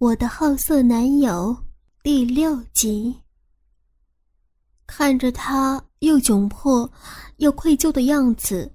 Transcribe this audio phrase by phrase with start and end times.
[0.00, 1.56] 我的好色男友
[2.04, 3.12] 第六集。
[4.86, 6.88] 看着他又窘迫
[7.38, 8.72] 又愧疚的样子，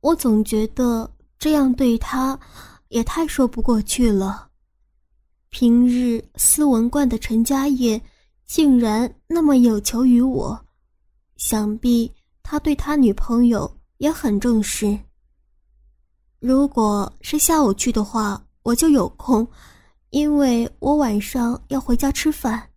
[0.00, 2.38] 我总觉得这样对他
[2.88, 4.48] 也太说不过去了。
[5.50, 8.00] 平日斯文惯的陈家业，
[8.46, 10.58] 竟然那么有求于我，
[11.36, 12.10] 想必
[12.42, 14.98] 他对他女朋友也很重视。
[16.38, 19.46] 如果是下午去的话，我就有空。
[20.14, 22.70] 因为我晚上要回家吃饭，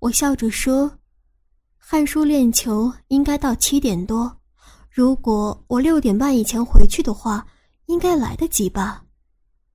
[0.00, 0.98] 我笑着说
[1.78, 4.40] ：“汉书练球应该到七点多，
[4.90, 7.46] 如果我六点半以前回去的话，
[7.86, 9.04] 应该来得及吧？”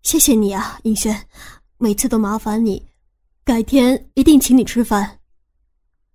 [0.04, 1.18] 谢谢你啊，尹轩，
[1.78, 2.86] 每次都麻烦你，
[3.46, 5.22] 改天一定请你吃饭。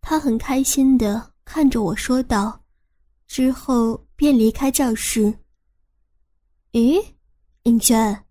[0.02, 2.62] 他很开心的看着我说道，
[3.26, 5.32] 之后便离开教室。
[6.72, 7.02] 咦，
[7.62, 8.26] 尹轩。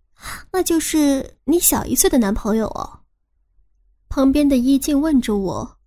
[0.52, 3.00] 那就是你小一岁的男朋友哦。
[4.10, 5.78] 旁边的依静问着我，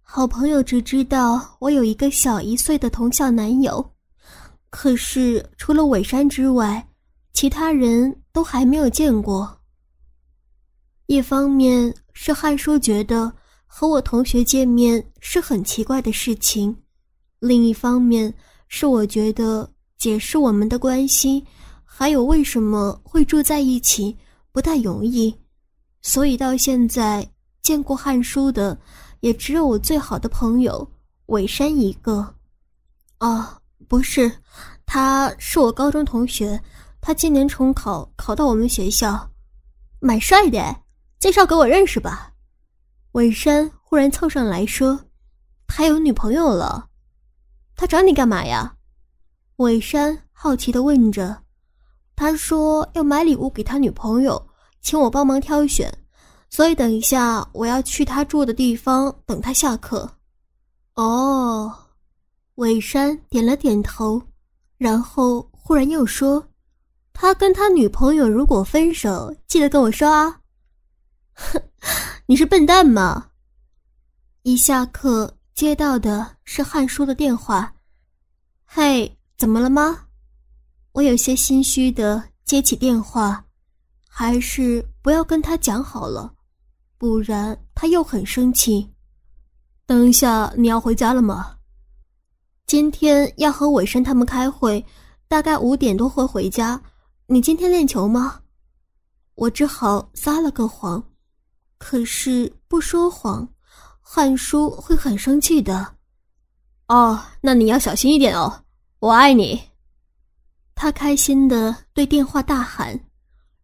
[0.00, 3.92] 好朋友只知道我有一个小一岁的同校男友，
[4.70, 6.88] 可是除了伟山之外，
[7.32, 9.60] 其他人都还没有见过。
[11.06, 13.32] 一方面是汉叔觉得
[13.66, 16.76] 和我同学见面是很奇怪的事情，
[17.40, 18.32] 另一方面
[18.68, 19.68] 是我觉得
[19.98, 21.44] 解释我们的关系。
[21.98, 24.14] 还有为什么会住在一起
[24.52, 25.34] 不太容易，
[26.02, 27.26] 所以到现在
[27.62, 28.78] 见过汉书的
[29.20, 30.86] 也只有我最好的朋友
[31.28, 32.34] 伟山一个。
[33.20, 34.30] 哦，不是，
[34.84, 36.62] 他是我高中同学，
[37.00, 39.30] 他今年重考考到我们学校，
[39.98, 40.76] 蛮帅的，
[41.18, 42.34] 介绍给我认识吧。
[43.12, 45.00] 伟山忽然凑上来说，
[45.66, 46.90] 他有女朋友了，
[47.74, 48.76] 他找你干嘛呀？
[49.56, 51.45] 伟山好奇的问着。
[52.16, 54.42] 他说要买礼物给他女朋友，
[54.80, 55.92] 请我帮忙挑选，
[56.48, 60.10] 所以等一下我要去他住的地方等他下课。
[60.94, 61.72] 哦，
[62.54, 64.22] 伟山点了点头，
[64.78, 66.42] 然后忽然又说
[67.12, 70.40] ：“他跟他女朋友如果分手，记得跟我说啊。”
[71.36, 71.60] 哼，
[72.24, 73.26] 你是笨蛋吗？
[74.42, 77.74] 一下课接到的是汉叔的电话。
[78.64, 80.05] 嘿，怎么了吗？
[80.96, 83.44] 我有些心虚的接起电话，
[84.08, 86.32] 还是不要跟他讲好了，
[86.96, 88.90] 不然他又很生气。
[89.84, 91.58] 等一下，你要回家了吗？
[92.66, 94.82] 今天要和伟山他们开会，
[95.28, 96.80] 大概五点多会回家。
[97.26, 98.40] 你今天练球吗？
[99.34, 101.04] 我只好撒了个谎，
[101.76, 103.46] 可是不说谎，
[104.00, 105.96] 汉叔会很生气的。
[106.88, 108.64] 哦，那你要小心一点哦，
[109.00, 109.60] 我爱你。
[110.76, 113.00] 他开心的对电话大喊，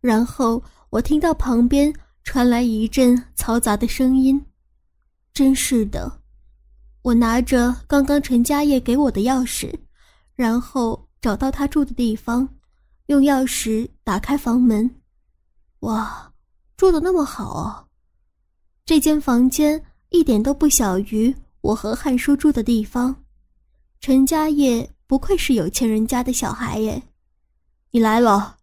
[0.00, 1.93] 然后我听到旁边
[2.25, 4.43] 传来一阵嘈杂的声音。
[5.34, 6.11] 真是的，
[7.03, 9.71] 我拿着刚刚陈家业给我的钥匙，
[10.34, 12.49] 然后找到他住的地方，
[13.06, 14.91] 用钥匙打开房门。
[15.81, 16.33] 哇，
[16.79, 17.89] 住的那么好哦！
[18.87, 23.15] 这间房间一点都不小于我和汉叔住的地方。
[24.00, 24.89] 陈家业。
[25.12, 27.03] 不愧是有钱人家的小孩耶！
[27.91, 28.56] 你来了，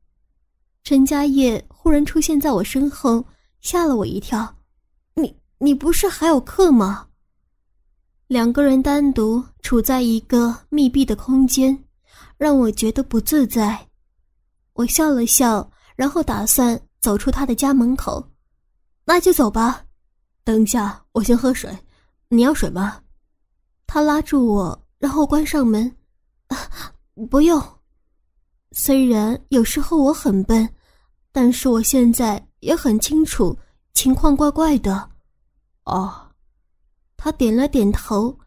[0.83, 3.23] 陈家业忽然出现在我身后，
[3.61, 4.55] 吓了我一跳。
[5.13, 7.09] 你你不是还有课吗？
[8.25, 11.83] 两个人单独处在一个密闭的空间，
[12.35, 13.87] 让我觉得不自在。
[14.73, 18.27] 我笑了笑，然后打算走出他的家门口。
[19.05, 19.85] 那就走吧。
[20.43, 21.69] 等一下，我先喝水。
[22.27, 22.99] 你要水吗？
[23.85, 25.95] 他拉住我，然后关上门。
[26.49, 26.93] 啊
[27.31, 27.59] 不用。
[28.71, 30.69] 虽然有时候我很笨，
[31.31, 33.57] 但是我现在也很清楚
[33.93, 35.09] 情况怪怪的。
[35.85, 36.29] 哦，
[37.17, 38.37] 他点了点头，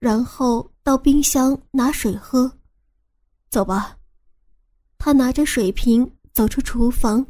[0.00, 2.50] 然后到冰箱拿水喝。
[3.50, 3.96] 走吧。
[4.98, 7.24] 他拿着水瓶走出厨房，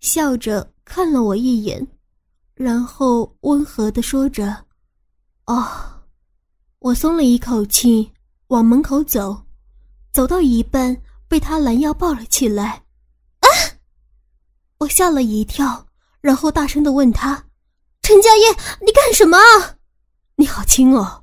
[0.00, 1.86] 笑着看了我一眼，
[2.54, 4.66] 然后温和的说着
[5.46, 5.66] ：“哦。”
[6.80, 8.12] 我松了一口气，
[8.48, 9.45] 往门口走。
[10.16, 10.96] 走到一半，
[11.28, 12.82] 被他拦腰抱了起来，
[13.40, 13.48] 啊！
[14.78, 15.86] 我吓了一跳，
[16.22, 17.44] 然后大声的问他
[18.00, 18.48] ：“陈家业，
[18.80, 19.36] 你干什么？”
[20.36, 21.22] 你好轻哦。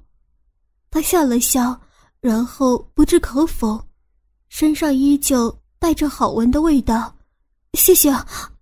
[0.92, 1.82] 他笑了笑，
[2.22, 3.84] 然后不置可否，
[4.50, 7.16] 身上依旧带着好闻的味道。
[7.74, 8.16] 谢谢，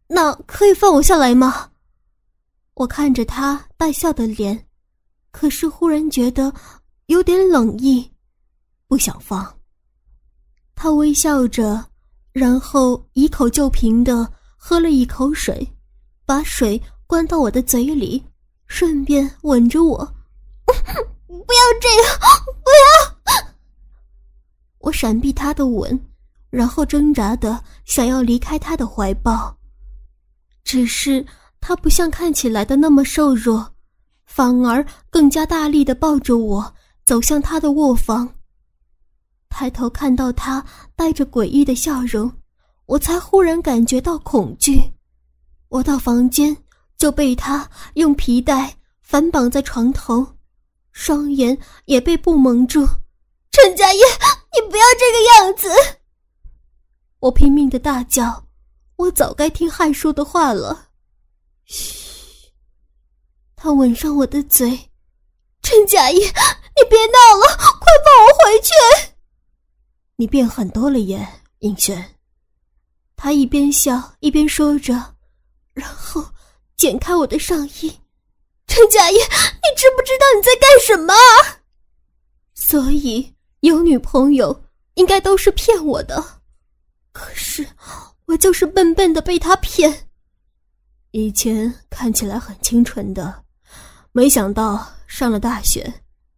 [0.07, 1.72] 那可以放我下来吗？
[2.75, 4.66] 我看着他带笑的脸，
[5.31, 6.54] 可是忽然觉得
[7.07, 8.10] 有点冷意，
[8.88, 9.57] 不想放。
[10.83, 11.86] 他微笑着，
[12.33, 15.72] 然后一口就瓶的喝了一口水，
[16.25, 18.25] 把水灌到我的嘴里，
[18.66, 19.98] 顺便吻着我。
[21.28, 22.19] 不要这样，
[22.63, 23.54] 不要！
[24.80, 26.04] 我闪避他的吻，
[26.50, 29.56] 然后挣扎的想要离开他的怀抱，
[30.63, 31.24] 只是
[31.60, 33.72] 他不像看起来的那么瘦弱，
[34.25, 36.74] 反而更加大力的抱着我
[37.06, 38.27] 走向他的卧房。
[39.51, 40.65] 抬头看到他
[40.95, 42.31] 带着诡异的笑容，
[42.86, 44.81] 我才忽然感觉到恐惧。
[45.68, 46.56] 我到房间
[46.98, 50.25] 就被他用皮带反绑在床头，
[50.94, 51.56] 双眼
[51.86, 52.88] 也被布蒙住。
[53.51, 54.00] 陈家业，
[54.53, 55.69] 你不要这个样子！
[57.19, 58.45] 我拼命的大叫，
[58.95, 60.88] 我早该听汉叔的话了。
[61.65, 62.51] 嘘，
[63.56, 64.89] 他吻上我的嘴。
[65.62, 69.11] 陈家业，你别闹了，快放我回去！
[70.22, 71.28] 你变狠多了耶，
[71.62, 72.14] 映轩。
[73.16, 74.94] 他一边笑一边说着，
[75.74, 76.24] 然后
[76.78, 77.92] 剪开我的上衣。
[78.68, 81.16] 陈家业，你知不知道你在干什么？
[82.54, 84.64] 所以有女朋友
[84.94, 86.24] 应该都是骗我的，
[87.12, 87.68] 可是
[88.28, 90.08] 我就是笨笨的被他骗。
[91.10, 93.44] 以前看起来很清纯的，
[94.12, 95.92] 没想到上了大学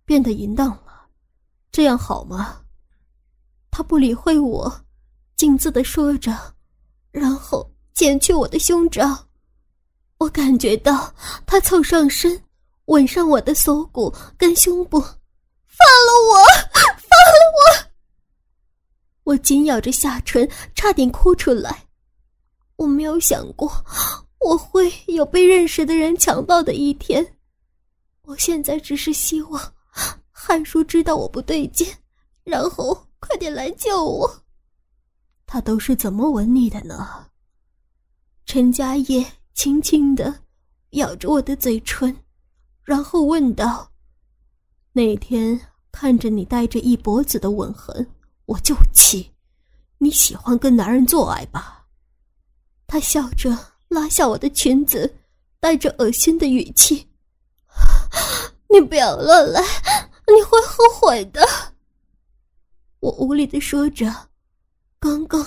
[0.05, 1.09] 变得淫荡了，
[1.69, 2.61] 这样好吗？
[3.75, 4.71] 他不理会我，
[5.35, 6.31] 径自的说着，
[7.09, 9.27] 然后剪去我的胸罩。
[10.19, 11.11] 我感觉到
[11.47, 12.39] 他凑上身，
[12.85, 16.35] 吻上我的锁骨跟胸部，放了我，
[16.71, 17.89] 放了
[19.25, 19.31] 我！
[19.31, 21.87] 我紧咬着下唇，差点哭出来。
[22.75, 23.67] 我没有想过
[24.39, 27.37] 我会有被认识的人强暴的一天。
[28.21, 29.73] 我现在只是希望
[30.31, 31.91] 汉叔知道我不对劲，
[32.43, 32.95] 然后。
[33.25, 34.43] 快点来救我！
[35.45, 37.27] 他都是怎么吻你的呢？
[38.45, 40.41] 陈家业轻轻的
[40.89, 42.13] 咬着我的嘴唇，
[42.83, 43.89] 然后问道
[44.91, 45.57] ：“那天
[45.89, 48.05] 看着你带着一脖子的吻痕，
[48.45, 49.31] 我就气。
[49.99, 51.85] 你喜欢跟男人做爱吧？”
[52.85, 55.15] 他笑着拉下我的裙子，
[55.61, 57.07] 带着恶心的语气
[58.67, 59.61] ：“你不要乱来，
[60.27, 61.41] 你会后悔的。”
[63.03, 64.29] 我无力的说着，
[64.97, 65.45] 刚刚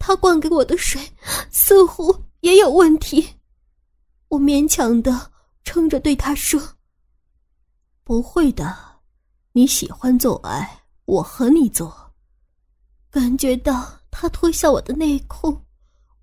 [0.00, 1.00] 他灌给我的水
[1.48, 3.24] 似乎也有问题。
[4.26, 5.30] 我勉强的
[5.62, 6.60] 撑着对他说
[8.02, 8.76] ：“不会的，
[9.52, 12.12] 你喜欢做爱，我和你做。”
[13.10, 15.56] 感觉到他脱下我的内裤，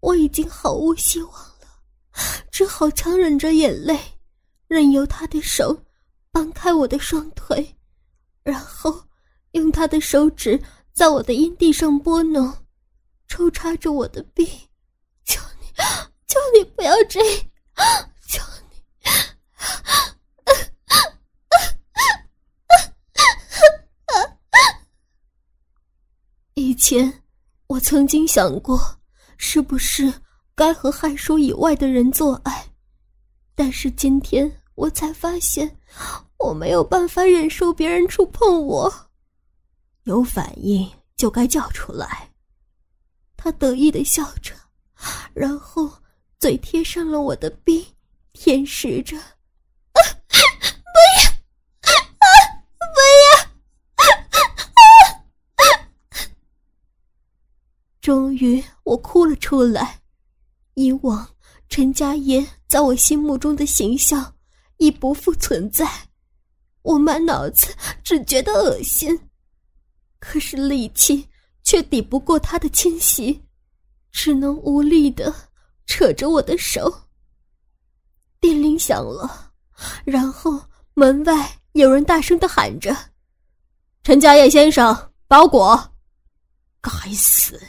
[0.02, 1.70] 我已经毫无希望了，
[2.52, 3.98] 只好强忍着眼泪，
[4.68, 5.86] 任由他的手
[6.34, 7.78] 搬开我的双腿，
[8.44, 9.02] 然后。
[9.56, 10.62] 用他的手指
[10.94, 12.54] 在我的阴蒂上拨弄，
[13.30, 14.46] 抽插着我的臂。
[15.24, 15.68] 求你，
[16.28, 17.40] 求你不要这样！
[18.28, 18.76] 求你！
[26.56, 27.24] 以前
[27.68, 28.78] 我曾经想过，
[29.38, 30.14] 是不是
[30.54, 32.68] 该和汉叔以外的人做爱，
[33.56, 35.80] 但是今天我才发现，
[36.40, 39.05] 我没有办法忍受别人触碰我。
[40.06, 42.32] 有反应就该叫出来。
[43.36, 44.56] 他得意的笑着，
[45.34, 45.92] 然后
[46.40, 47.86] 嘴贴上了我的鼻，
[48.34, 49.18] 舔舐着。
[49.18, 50.00] 不
[51.18, 51.30] 要，
[51.86, 51.94] 啊
[52.80, 53.36] 不要！
[58.02, 60.02] 终于，我哭了出来。
[60.76, 61.36] 以往
[61.70, 64.36] 陈家业在我心目中的形象
[64.78, 65.90] 已不复存在，
[66.84, 69.25] 我满脑子只觉得恶心。
[70.20, 71.28] 可是力气
[71.64, 73.44] 却抵不过他的侵袭，
[74.12, 75.34] 只能无力的
[75.86, 77.08] 扯着我的手。
[78.40, 79.52] 电铃响了，
[80.04, 80.62] 然后
[80.94, 82.96] 门外有人大声的喊着
[84.04, 85.94] ：“陈家业先生，包裹！”
[86.82, 87.60] 该死！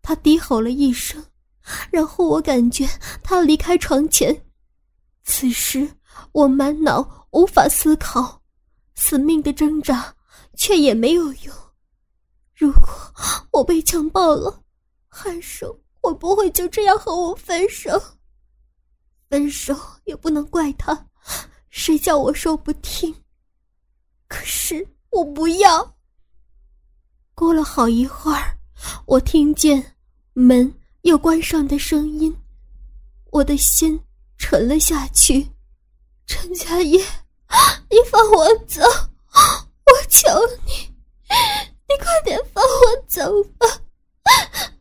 [0.00, 1.22] 他低吼了一声，
[1.90, 2.88] 然后我感觉
[3.22, 4.44] 他离开床前。
[5.22, 5.88] 此时
[6.32, 8.42] 我满脑无法思考，
[8.94, 10.14] 死命的挣扎。
[10.60, 11.56] 却也没有用。
[12.54, 12.86] 如果
[13.50, 14.62] 我被强暴了，
[15.08, 17.98] 汉叔会不会就这样和我分手？
[19.30, 19.74] 分手
[20.04, 21.06] 也不能怪他，
[21.70, 23.14] 谁叫我说不听？
[24.28, 25.96] 可是我不要。
[27.34, 28.54] 过了好一会儿，
[29.06, 29.96] 我听见
[30.34, 30.70] 门
[31.02, 32.36] 又关上的声音，
[33.30, 33.98] 我的心
[34.36, 35.48] 沉了下去。
[36.26, 37.02] 陈家业，
[37.88, 38.82] 你放我走！
[40.10, 40.28] 求
[40.66, 40.72] 你，
[41.88, 43.66] 你快点放我走吧！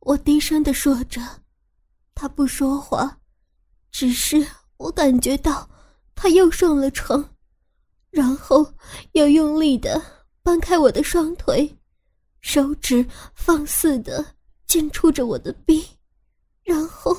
[0.00, 1.22] 我低声的说着，
[2.14, 3.18] 他不说话，
[3.90, 5.70] 只是我感觉到
[6.14, 7.34] 他又上了床，
[8.10, 8.74] 然后
[9.12, 10.02] 又用力的
[10.42, 11.74] 搬开我的双腿，
[12.42, 14.34] 手指放肆的
[14.66, 15.88] 紧触着我的臂，
[16.62, 17.16] 然后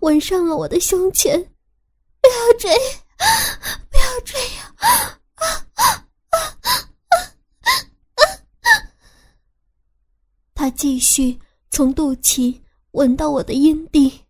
[0.00, 1.38] 吻上了我的胸前。
[2.22, 2.78] 不要这样，
[3.90, 5.19] 不要这样！
[5.40, 5.84] 啊啊
[6.30, 6.38] 啊
[6.70, 7.18] 啊
[8.14, 8.66] 啊！
[10.54, 11.38] 他继续
[11.70, 12.60] 从肚脐
[12.92, 14.20] 吻到我的阴蒂。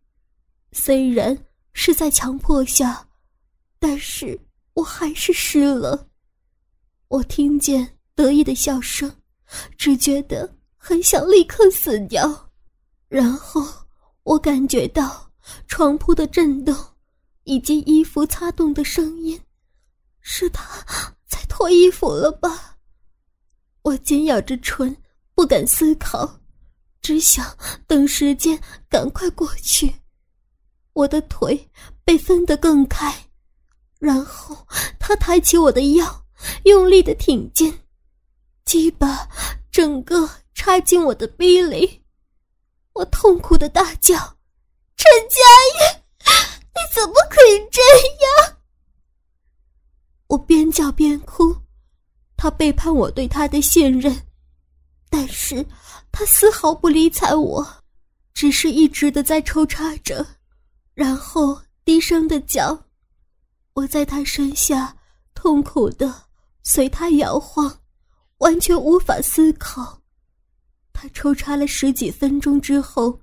[0.72, 1.36] 虽然
[1.72, 3.08] 是在强迫下，
[3.78, 4.38] 但是
[4.74, 6.08] 我还是湿了。
[7.08, 9.12] 我听见得意的笑声，
[9.76, 12.52] 只觉得很想立刻死掉。
[13.08, 13.66] 然后
[14.22, 15.32] 我感觉到
[15.66, 16.72] 床铺的震动，
[17.42, 19.40] 以及衣服擦动的声音，
[20.32, 20.64] 是他
[21.26, 22.78] 在脱衣服了吧？
[23.82, 24.96] 我紧咬着唇，
[25.34, 26.38] 不敢思考，
[27.02, 27.44] 只想
[27.88, 28.56] 等时间
[28.88, 29.92] 赶快过去。
[30.92, 31.68] 我的腿
[32.04, 33.12] 被分得更开，
[33.98, 34.56] 然后
[35.00, 36.24] 他抬起我的腰，
[36.62, 37.80] 用力的挺进，
[38.64, 39.28] 鸡巴
[39.72, 42.04] 整个插进我的逼里，
[42.92, 44.14] 我痛苦的大叫
[44.96, 45.40] ：“陈佳
[45.74, 46.02] 音，
[46.72, 48.56] 你怎么可以这样？”
[50.30, 51.56] 我边叫边哭，
[52.36, 54.16] 他背叛我对他的信任，
[55.10, 55.66] 但是
[56.12, 57.66] 他丝毫不理睬我，
[58.32, 60.24] 只是一直的在抽插着。
[60.94, 62.80] 然后低声的叫，
[63.72, 64.96] 我在他身下
[65.34, 66.14] 痛苦的
[66.62, 67.80] 随他摇晃，
[68.38, 70.00] 完全无法思考。
[70.92, 73.18] 他抽插了十几分钟之后，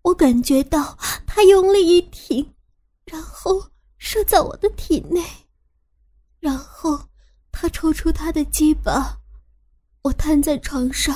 [0.00, 0.96] 我感觉到
[1.26, 2.54] 他用力一挺，
[3.04, 3.62] 然后
[3.98, 5.22] 射在我的体内，
[6.46, 6.96] 然后
[7.50, 9.18] 他抽出他的鸡巴，
[10.02, 11.12] 我瘫在床上，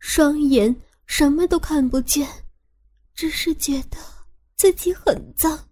[0.00, 0.74] 双眼
[1.06, 2.28] 什么都看不见，
[3.14, 3.96] 只是觉得。
[4.56, 5.68] 自己很脏，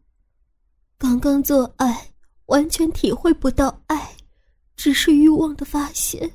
[0.98, 2.12] 刚刚做爱，
[2.46, 4.14] 完全体会不到爱，
[4.76, 6.30] 只是欲望的发泄。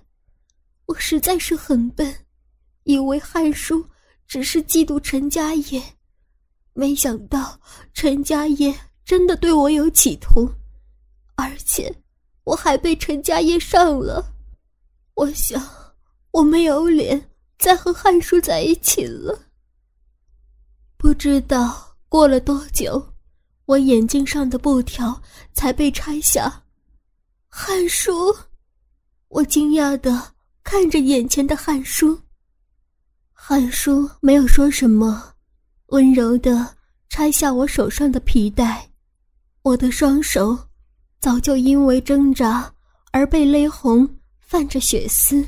[0.88, 2.14] 我实在是很笨，
[2.84, 3.88] 以为汉叔
[4.28, 5.82] 只是嫉妒陈家业，
[6.74, 7.58] 没想到
[7.94, 10.50] 陈家业真的对我有企图，
[11.36, 11.96] 而且
[12.50, 14.34] 我还被陈家业上了。
[15.14, 15.64] 我想
[16.32, 17.30] 我没有脸
[17.60, 19.38] 再和汉叔在一起了。
[20.98, 21.88] 不知道。
[22.12, 23.14] 过了多久，
[23.66, 25.22] 我眼睛上的布条
[25.54, 26.64] 才被拆下。
[27.48, 28.36] 汉叔，
[29.28, 32.20] 我惊讶的看着眼前的汉叔。
[33.32, 35.36] 汉叔没有说什么，
[35.90, 36.78] 温柔的
[37.10, 38.90] 拆下我手上的皮带。
[39.62, 40.58] 我的双手
[41.20, 42.74] 早就因为挣扎
[43.12, 44.08] 而被勒红，
[44.40, 45.48] 泛着血丝。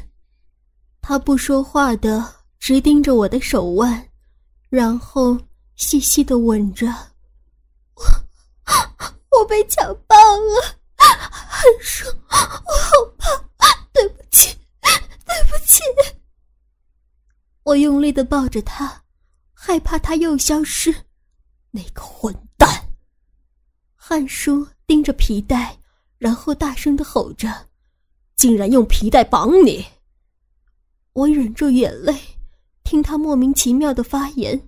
[1.01, 2.25] 他不说话的
[2.59, 4.09] 直盯着我的手腕，
[4.69, 5.37] 然后。
[5.77, 6.85] 细细的吻着
[7.95, 8.03] 我，
[9.31, 10.77] 我被强暴了，
[11.49, 13.27] 很爽，我好怕，
[13.91, 14.55] 对不起，
[15.25, 15.81] 对不起。
[17.63, 19.01] 我用力的抱着他，
[19.53, 20.93] 害怕他又消失。
[21.71, 22.69] 那个混蛋！
[23.95, 25.79] 汉叔盯着皮带，
[26.17, 27.47] 然后大声的吼着
[28.35, 29.85] ：“竟然用皮带绑你！”
[31.15, 32.13] 我忍住眼泪，
[32.83, 34.67] 听他莫名其妙的发言。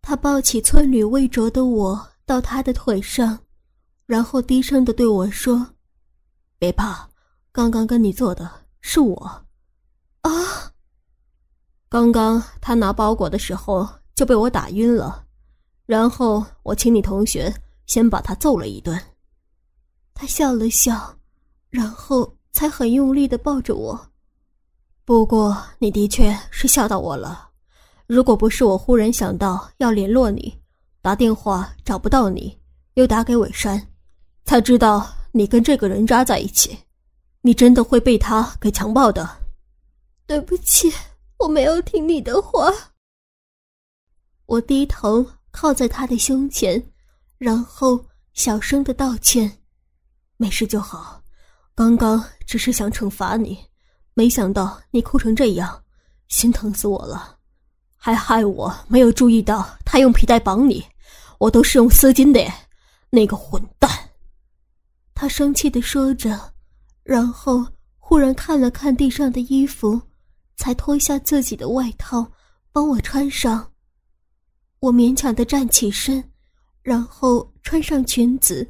[0.00, 3.38] 他抱起寸缕未着的我到他的腿上，
[4.06, 5.74] 然后低声的对我说
[6.58, 7.06] ：“别怕，
[7.52, 8.50] 刚刚跟你做的
[8.80, 9.44] 是我。”
[10.22, 10.72] 啊！
[11.90, 15.26] 刚刚他拿包裹的时候就被我打晕了，
[15.84, 17.54] 然后我请你同学
[17.86, 19.00] 先把他揍了一顿。
[20.14, 21.18] 他笑了笑，
[21.70, 24.08] 然后才很用力的抱着我。
[25.04, 27.50] 不过你的确是吓到我了。
[28.06, 30.60] 如果不是我忽然想到要联络你，
[31.00, 32.56] 打电话找不到你，
[32.94, 33.88] 又打给伟山，
[34.44, 36.78] 才知道你跟这个人渣在一起，
[37.40, 39.28] 你真的会被他给强暴的。
[40.26, 40.92] 对不起，
[41.38, 42.72] 我没有听你的话。
[44.46, 46.91] 我低头靠在他的胸前，
[47.42, 47.98] 然后
[48.34, 49.58] 小声的道歉
[50.38, 51.20] ：“没事就好，
[51.74, 53.58] 刚刚只是想惩罚你，
[54.14, 55.82] 没想到你哭成这样，
[56.28, 57.38] 心疼死我了。”
[57.98, 60.84] 还害我没有注意到他用皮带绑你，
[61.38, 62.48] 我都是用丝巾的，
[63.10, 63.90] 那个混蛋！
[65.12, 66.54] 他生气的说着，
[67.02, 67.66] 然后
[67.98, 70.00] 忽然看了看地上的衣服，
[70.54, 72.24] 才脱下自己的外套
[72.70, 73.72] 帮我穿上。
[74.78, 76.31] 我勉强的站起身，
[76.82, 78.68] 然后穿上裙子，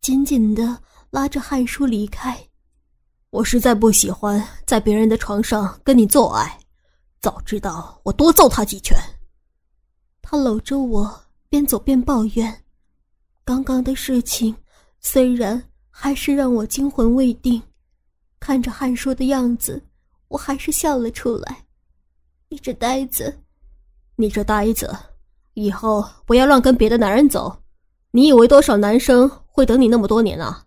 [0.00, 0.78] 紧紧的
[1.10, 2.36] 拉着汉叔离开。
[3.30, 6.58] 我实在不喜欢在别人的床上跟你做爱。
[7.20, 8.96] 早知道我多揍他几拳。
[10.20, 12.64] 他搂着我，边走边抱怨，
[13.44, 14.54] 刚刚的事情
[15.00, 17.62] 虽然还是让我惊魂未定，
[18.40, 19.82] 看着汉叔的样子，
[20.28, 21.64] 我还是笑了出来。
[22.48, 23.36] 你这呆子，
[24.16, 24.96] 你这呆子，
[25.54, 27.62] 以后不要乱跟别的男人走。
[28.10, 30.64] 你以为多少男生会等你那么多年啊？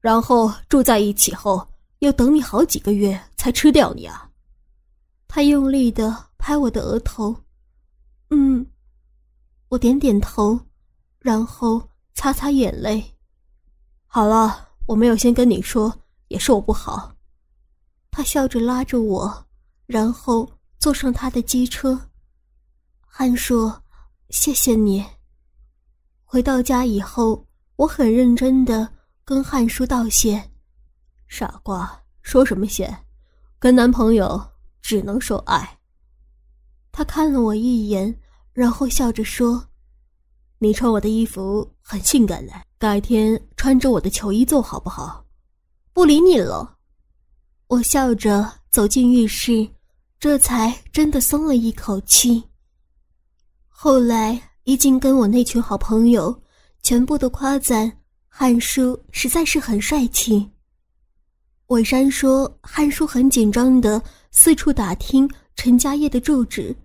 [0.00, 1.68] 然后住在一起后，
[1.98, 4.30] 又等你好几个月才吃掉你啊？
[5.28, 7.36] 他用力的拍我的额头，
[8.30, 8.66] 嗯，
[9.68, 10.58] 我点点头，
[11.20, 11.80] 然后
[12.14, 13.04] 擦擦眼泪。
[14.06, 15.94] 好了，我没有先跟你说，
[16.28, 17.14] 也是我不好。
[18.10, 19.46] 他笑着拉着我，
[19.86, 22.08] 然后坐上他的机车。
[23.06, 23.70] 汉叔，
[24.30, 25.04] 谢谢你。
[26.24, 27.46] 回到家以后，
[27.76, 28.88] 我很认真的
[29.24, 30.50] 跟汉叔道谢。
[31.28, 32.96] 傻瓜，说什么谢？
[33.58, 34.50] 跟男朋友。
[34.82, 35.78] 只能说爱。
[36.90, 38.18] 他看了我一眼，
[38.54, 39.68] 然后笑着说
[40.58, 45.24] ：“你穿我的衣服很性感嘞，改天穿着我的球衣做好不好？”
[45.92, 46.78] 不理你了。
[47.66, 49.68] 我笑着走进浴室，
[50.18, 52.42] 这才真的松了一口气。
[53.82, 56.38] 后来一进跟我那群好朋友，
[56.82, 57.90] 全部都夸赞
[58.28, 60.46] 汉叔实在是很帅气。
[61.68, 63.98] 伟山说汉叔很紧张的。
[64.30, 66.76] 四处打听陈家业的住址，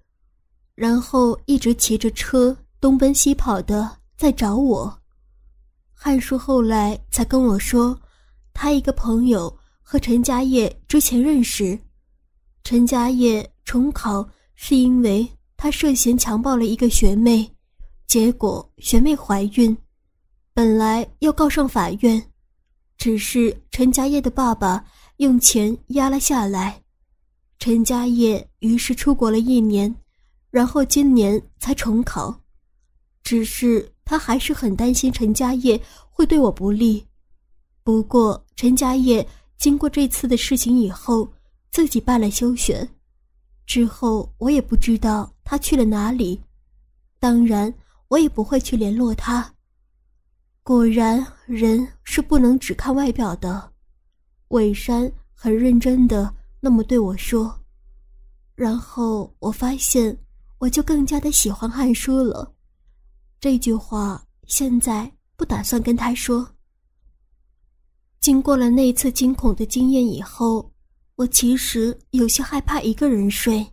[0.73, 4.97] 然后一直骑着车东奔西跑的在找我。
[5.93, 7.99] 汉叔后来才跟我说，
[8.53, 11.77] 他一个朋友和陈家业之前认识，
[12.63, 14.25] 陈家业重考
[14.55, 17.49] 是因为他涉嫌强暴了一个学妹，
[18.07, 19.75] 结果学妹怀孕，
[20.53, 22.21] 本来要告上法院，
[22.97, 24.85] 只是陈家业的爸爸
[25.17, 26.81] 用钱压了下来。
[27.57, 29.93] 陈家业于是出国了一年，
[30.51, 32.37] 然后今年才重考。
[33.23, 37.03] 只是他还是很担心陈家业会对我不利。
[37.83, 39.27] 不过陈家业
[39.57, 41.27] 经过这次的事情以后，
[41.71, 42.87] 自己办了休学。
[43.65, 46.41] 之后我也不知道他去了哪里，
[47.19, 47.73] 当然
[48.07, 49.53] 我也不会去联络他。
[50.63, 53.71] 果然，人是不能只看外表的。
[54.49, 56.33] 伟山很认真的。
[56.61, 57.55] 那么对我说，
[58.55, 60.17] 然后我发现，
[60.57, 62.51] 我就更加的喜欢汉书了。
[63.39, 66.47] 这句话现在不打算跟他说。
[68.19, 70.71] 经过了那次惊恐的经验以后，
[71.15, 73.65] 我其实有些害怕一个人睡。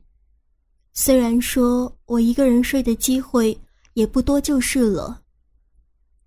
[0.93, 3.59] 虽然说我一个人睡的机会
[3.95, 5.21] 也不多，就是了。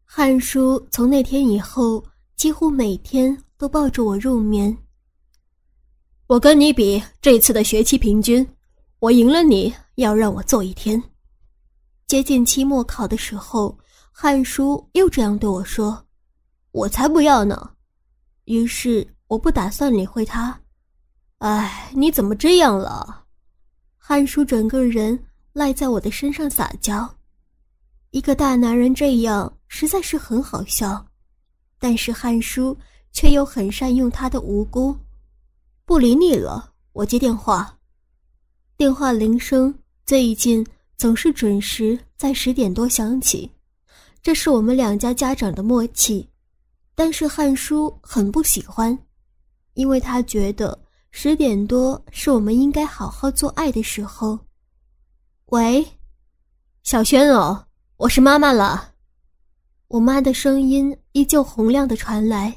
[0.03, 2.03] 汉书从那天以后，
[2.35, 4.75] 几乎每天都抱着我入眠。
[6.27, 8.45] 我跟你比这次的学期平均，
[8.99, 11.01] 我赢了你，要让我做一天。
[12.07, 13.77] 接近期末考的时候，
[14.11, 16.05] 汉叔又这样对我说
[16.71, 17.71] ：“我才不要呢。”
[18.45, 20.59] 于是我不打算理会他。
[21.39, 23.23] 哎，你怎么这样了？
[23.97, 25.19] 汉叔整个人
[25.53, 27.13] 赖在我的身上撒娇，
[28.11, 31.05] 一个大男人这样实在是很好笑，
[31.79, 32.77] 但是汉叔
[33.11, 34.95] 却又很善用他的无辜。
[35.85, 37.77] 不理你了，我接电话。
[38.77, 39.73] 电话铃声
[40.05, 40.65] 最近
[40.97, 43.51] 总是准时在十点多响起，
[44.21, 46.27] 这是我们两家家长的默契。
[46.95, 48.97] 但是汉叔很不喜欢，
[49.73, 50.77] 因为他觉得
[51.17, 54.37] 十点多是我们应该好好做爱的时候。
[55.45, 55.87] 喂，
[56.83, 58.91] 小轩哦，我是妈妈了。
[59.87, 62.53] 我妈的声音依旧洪亮的传来，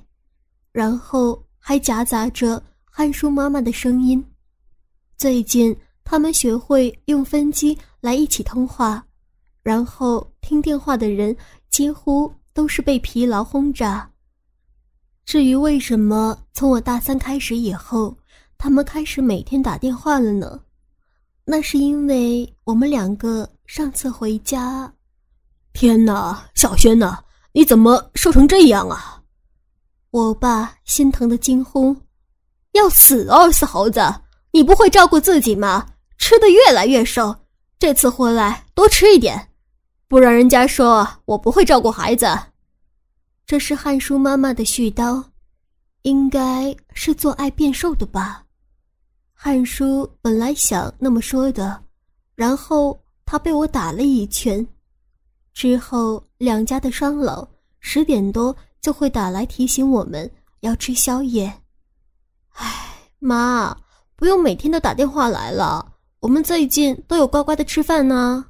[0.73, 2.61] 然后还夹杂着。
[2.85, 4.23] 汉叔妈妈的声音。
[5.17, 9.07] 最近他们学会用分机来一起通话，
[9.63, 11.35] 然后听电话的人
[11.71, 14.11] 几乎都是被疲劳轰炸。
[15.25, 18.19] 至于为什么从我大三开始以后，
[18.59, 20.61] 他们开始每天打电话了呢？
[21.45, 24.93] 那是因为我们两个上次回家。
[25.73, 27.19] 天哪，小轩呐，
[27.53, 29.23] 你怎么瘦成这样啊？
[30.11, 31.97] 我爸心疼的惊呼。
[32.73, 34.01] 要死哦，死猴子！
[34.51, 35.87] 你不会照顾自己吗？
[36.19, 37.35] 吃的越来越瘦，
[37.79, 39.51] 这次回来多吃一点，
[40.09, 42.27] 不然人家说我不会照顾孩子。
[43.47, 45.25] 这是汉叔妈妈的絮叨，
[46.03, 48.45] 应该是做爱变瘦的吧？
[49.41, 51.81] 汉叔本来想那么说的，
[52.35, 54.67] 然后他被我打了一拳，
[55.55, 57.49] 之后两家的双老
[57.79, 60.29] 十点多就会打来提醒我们
[60.63, 61.47] 要吃宵夜。
[62.55, 63.77] 唉，妈，
[64.17, 65.93] 不用每天都打电话来了。
[66.19, 68.45] 我们最近都有乖乖的吃饭呢。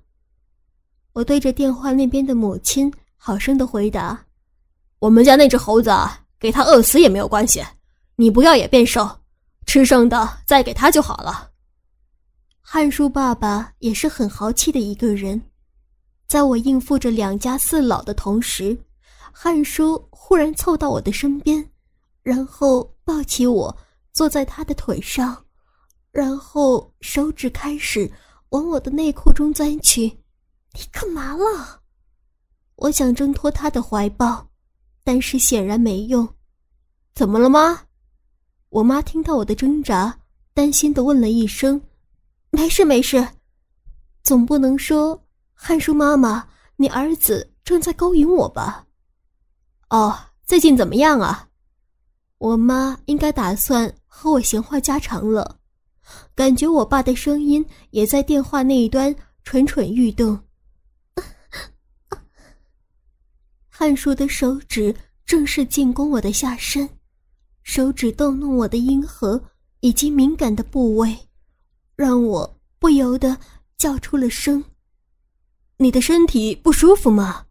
[1.12, 4.18] 我对着电话那边的母亲好声的回答
[5.01, 5.90] ：“我们家那只猴子，
[6.40, 7.62] 给它饿死也没有关系，
[8.16, 9.07] 你不要也变瘦，
[9.68, 11.50] 吃剩的再给他就好了。”
[12.59, 15.40] 汉叔爸爸也是很豪气的一个人，
[16.26, 18.76] 在我应付着两家四老的同时，
[19.31, 21.70] 汉叔忽然凑到我的身边，
[22.22, 23.76] 然后抱起我
[24.12, 25.44] 坐在他的腿上，
[26.11, 28.11] 然后手指开始
[28.48, 30.04] 往我的内裤中钻去。
[30.72, 31.83] 你干嘛了？
[32.76, 34.48] 我想挣脱他的怀抱，
[35.04, 36.26] 但是显然没用。
[37.14, 37.83] 怎么了吗？
[38.70, 40.18] 我妈听到我的挣扎，
[40.52, 41.81] 担心的问了一声。
[42.50, 43.26] 没事没事，
[44.22, 45.22] 总不能说
[45.54, 48.87] 汉叔妈妈，你儿子正在勾引我吧？
[49.90, 51.48] 哦，最近怎么样啊？
[52.38, 55.59] 我妈应该打算和我闲话家常了，
[56.35, 60.38] 感觉我爸的声音也在电话那一端蠢蠢欲动。
[63.68, 66.88] 汉叔的手指正式进攻我的下身，
[67.68, 69.38] 手指逗弄我的阴核
[69.81, 71.14] 以及敏感的部位。
[71.94, 73.37] 让我不由得
[73.76, 74.64] 叫出了声。
[75.76, 77.44] 你的身体不舒服吗？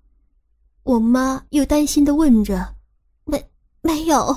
[0.81, 2.75] 我妈又担心的问着。
[3.25, 3.51] 没，
[3.81, 4.35] 没有。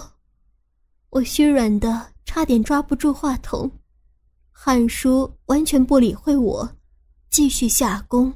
[1.09, 3.71] 我虚软的差点抓不住话筒。
[4.53, 6.69] 汉叔完全不理会我，
[7.31, 8.31] 继续下攻，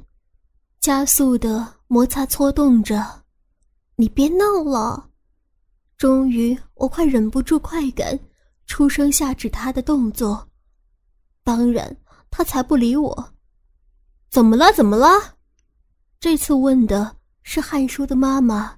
[0.79, 3.23] 加速的摩擦搓动着。
[3.97, 5.11] 你别闹了。
[5.97, 8.19] 终于，我快忍不住快感，
[8.67, 10.47] 出声下指他的动作。
[11.43, 11.95] 当然，
[12.29, 13.33] 他才不理我。
[14.29, 14.73] 怎么了？
[14.73, 15.07] 怎么了？
[16.19, 18.77] 这次问的是汉叔的妈妈。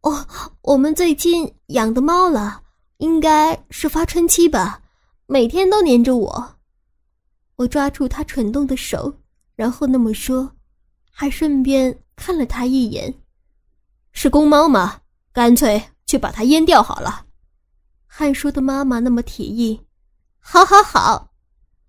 [0.00, 0.26] 哦，
[0.62, 2.62] 我们最近养的猫了，
[2.96, 4.82] 应该是发春期吧，
[5.26, 6.58] 每天都黏着我。
[7.56, 9.12] 我抓住他蠢动的手，
[9.54, 10.56] 然后那么说，
[11.10, 13.12] 还顺便看了他一眼。
[14.12, 15.00] 是公猫吗？
[15.32, 17.26] 干脆去把它阉掉好了。
[18.06, 19.80] 汉叔的妈妈那么提议。
[20.40, 21.32] 好，好，好。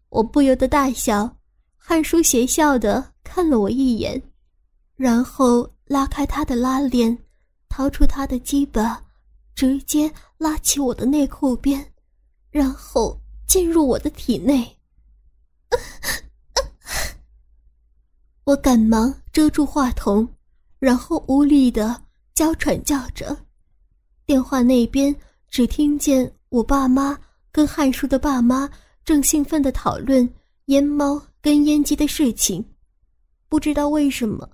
[0.10, 1.38] 我不由得大笑，
[1.77, 4.21] 汉叔邪笑的看了我一眼，
[4.95, 7.17] 然后拉开他的拉链，
[7.69, 9.03] 掏出他的鸡巴，
[9.55, 11.93] 直接拉起我的内裤边，
[12.49, 14.77] 然后进入我的体内。
[18.43, 20.27] 我赶忙遮住话筒，
[20.79, 22.03] 然后无力的
[22.34, 23.45] 娇喘叫着。
[24.29, 25.13] 电话那边
[25.49, 27.17] 只听见我爸妈
[27.51, 28.69] 跟汉叔的爸妈。
[29.03, 30.31] 正兴奋的讨论
[30.65, 32.63] 烟猫跟烟鸡的事情，
[33.47, 34.47] 不知道为什么，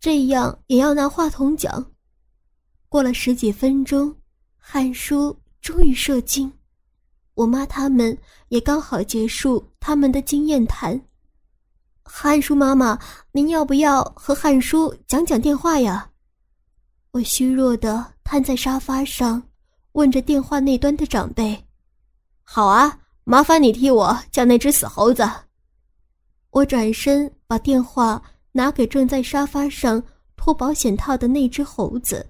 [0.00, 1.92] 这样也要拿话筒讲。
[2.88, 4.12] 过了十几分钟，
[4.56, 6.52] 汉叔终于射精，
[7.34, 11.00] 我妈他们也刚好结束他们的经验谈。
[12.02, 12.98] 汉叔妈妈，
[13.30, 16.09] 您要不要和汉叔讲讲电话呀？
[17.12, 19.42] 我虚弱的瘫在沙发上，
[19.92, 21.66] 问着电话那端的长辈
[22.42, 25.22] ：“好啊。”麻烦你替我叫那只死猴子。
[26.50, 28.20] 我转身把电话
[28.50, 30.02] 拿给正在沙发上
[30.36, 32.26] 脱保险套的那只猴子，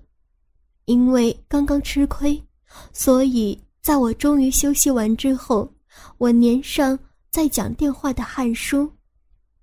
[0.84, 2.42] 因为刚刚吃亏，
[2.92, 5.72] 所以在我终于休息完之后，
[6.18, 6.98] 我粘上
[7.30, 8.90] 在讲电话的汉叔，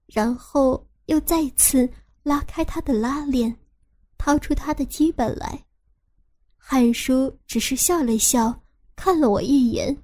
[0.08, 1.88] 然后又再次
[2.23, 3.56] 拉开他的拉链，
[4.28, 5.63] 掏出他的基本来。
[6.58, 8.62] 汉叔只是笑了笑，
[8.94, 9.98] 看了我一眼。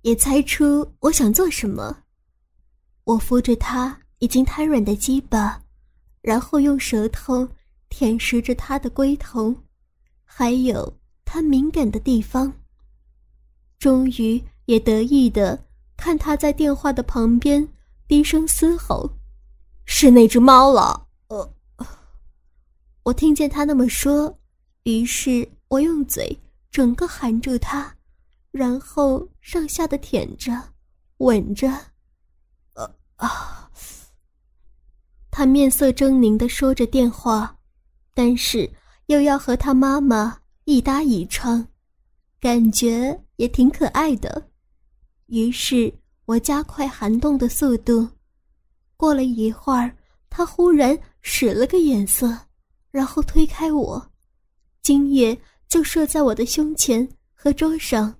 [0.00, 1.98] 也猜出我想做什么。
[3.04, 5.62] 我扶着他已经瘫软的鸡巴，
[6.22, 7.46] 然后用舌头
[7.90, 9.54] 舔舐着他的龟头，
[10.24, 10.90] 还有
[11.26, 12.50] 他敏感的地方。
[13.78, 15.62] 终于也得意的
[15.98, 17.68] 看他在电话的旁边
[18.08, 19.10] 低声嘶吼
[19.84, 21.08] ：“是那只猫了。”
[23.04, 24.38] 我听见他那么说，
[24.84, 26.38] 于是我用嘴
[26.70, 27.94] 整个含住他。
[28.52, 30.52] 然后上下的舔着，
[31.16, 31.68] 吻着，
[32.74, 33.70] 呃啊！
[35.30, 37.58] 他面色狰狞的说着电话，
[38.12, 38.70] 但是
[39.06, 41.66] 又要和他妈妈一搭一唱，
[42.38, 44.50] 感觉也挺可爱的。
[45.28, 45.90] 于是
[46.26, 48.06] 我加快含动的速度。
[48.98, 49.96] 过了一会儿，
[50.28, 52.38] 他忽然使了个眼色，
[52.92, 54.10] 然后推开我，
[54.82, 58.14] 精液就射在我的胸前和桌上。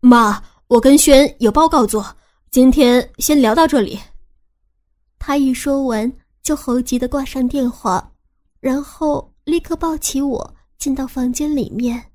[0.00, 2.14] 妈，我跟轩有报告做，
[2.50, 3.98] 今天先聊到这里。
[5.18, 8.12] 他一说完，就猴急的挂上电话，
[8.60, 12.10] 然后立刻抱起我进到房间里面。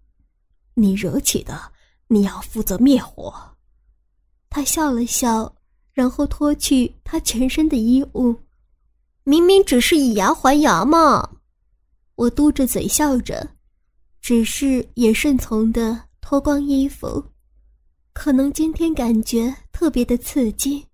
[0.76, 1.60] 你惹起的，
[2.08, 3.34] 你要负责灭火。
[4.50, 5.56] 他笑了笑，
[5.94, 8.36] 然后脱去他全身的衣物。
[9.24, 11.28] 明明只是以牙还牙嘛。
[12.20, 13.50] 我嘟着嘴笑着，
[14.20, 17.24] 只是也顺从的脱光衣服。
[18.12, 20.86] 可能今天感觉特别的刺激，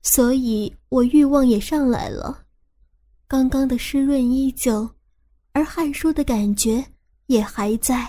[0.00, 2.44] 所以我欲望也上来了。
[3.26, 4.88] 刚刚的湿润依旧，
[5.50, 6.84] 而汗出的感觉
[7.26, 8.08] 也还在。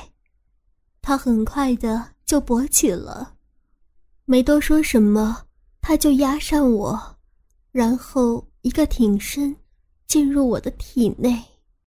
[1.02, 3.38] 他很快的就勃起了，
[4.26, 5.48] 没多说什么，
[5.82, 7.18] 他就压上我，
[7.72, 9.56] 然后一个挺身，
[10.06, 11.44] 进入我的体内。